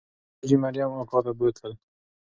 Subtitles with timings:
[0.03, 1.73] دوی حاجي مریم اکا ته بوتلل.